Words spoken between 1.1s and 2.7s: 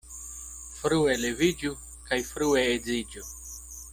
leviĝu kaj frue